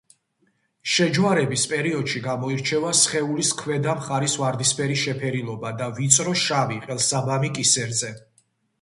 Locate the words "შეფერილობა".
5.05-5.77